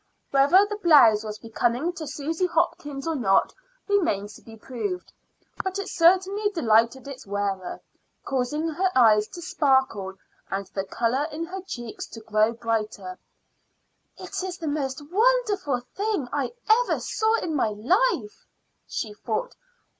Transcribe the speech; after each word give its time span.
Whether 0.31 0.65
the 0.65 0.77
blouse 0.81 1.23
was 1.23 1.37
becoming 1.37 1.93
to 1.93 2.07
Susy 2.07 2.47
Hopkins 2.47 3.07
or 3.07 3.13
not 3.15 3.53
remains 3.87 4.33
to 4.33 4.41
be 4.41 4.57
proved, 4.57 5.13
but 5.63 5.77
it 5.77 5.89
certainly 5.89 6.49
delighted 6.49 7.07
its 7.07 7.27
wearer, 7.27 7.79
causing 8.25 8.67
her 8.67 8.89
eyes 8.95 9.27
to 9.27 9.43
sparkle 9.43 10.15
and 10.49 10.65
the 10.73 10.85
color 10.85 11.27
in 11.31 11.45
her 11.45 11.61
cheeks 11.61 12.07
to 12.07 12.19
grow 12.21 12.51
brighter. 12.51 13.19
"It 14.17 14.41
is 14.41 14.57
the 14.57 14.67
most 14.67 15.03
beautiful 15.07 15.81
thing 15.95 16.27
I 16.33 16.51
ever 16.67 16.99
saw 16.99 17.35
in 17.35 17.53
my 17.53 17.67
life," 17.69 18.47
she 18.87 19.13
thought. 19.13 19.55